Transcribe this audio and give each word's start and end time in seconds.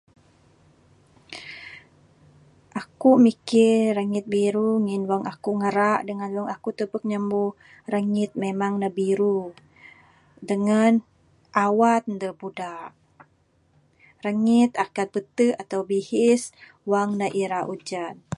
Akuk 2.81 3.17
mikir 3.27 3.73
rangit 3.97 4.25
biru 4.33 4.69
ngin 4.85 5.03
wang 5.09 5.23
akuk 5.33 5.55
ngarak 5.59 5.99
dengan 6.09 6.29
wang 6.37 6.47
akuk 6.55 6.73
tebuk 6.77 7.03
nyambu 7.11 7.45
rangit 7.93 8.31
memang 8.43 8.73
ne 8.81 8.89
biru 8.97 9.39
dengan 10.49 10.91
awan 11.65 12.03
da 12.21 12.29
buda'. 12.41 12.85
Rangit 14.25 14.71
akan 14.85 15.07
pitu' 15.13 15.55
atau 15.63 15.79
bihis 15.89 16.43
wang 16.91 17.09
ne 17.19 17.27
ira 17.41 17.59
ujan. 17.73 18.15